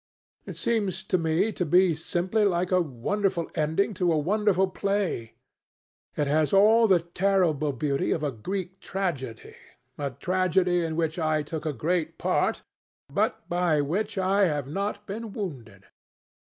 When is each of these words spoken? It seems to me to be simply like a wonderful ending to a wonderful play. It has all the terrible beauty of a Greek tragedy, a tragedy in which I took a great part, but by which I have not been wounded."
It 0.47 0.57
seems 0.57 1.03
to 1.03 1.19
me 1.19 1.51
to 1.51 1.63
be 1.63 1.93
simply 1.93 2.43
like 2.43 2.71
a 2.71 2.81
wonderful 2.81 3.51
ending 3.53 3.93
to 4.01 4.11
a 4.11 4.17
wonderful 4.17 4.67
play. 4.67 5.35
It 6.15 6.25
has 6.25 6.53
all 6.53 6.87
the 6.87 7.01
terrible 7.01 7.71
beauty 7.71 8.09
of 8.09 8.23
a 8.23 8.31
Greek 8.31 8.79
tragedy, 8.79 9.55
a 9.99 10.09
tragedy 10.09 10.83
in 10.83 10.95
which 10.95 11.19
I 11.19 11.43
took 11.43 11.67
a 11.67 11.71
great 11.73 12.17
part, 12.17 12.63
but 13.13 13.47
by 13.47 13.79
which 13.81 14.17
I 14.17 14.45
have 14.45 14.65
not 14.67 15.05
been 15.05 15.33
wounded." 15.33 15.85